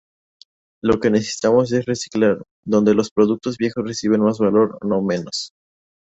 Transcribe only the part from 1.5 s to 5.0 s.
es reciclar, donde los productos viejos reciben más valor, no